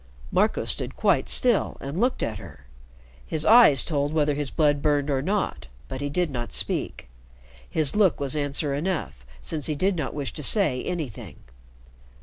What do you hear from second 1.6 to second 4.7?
and looked at her. His eyes told whether his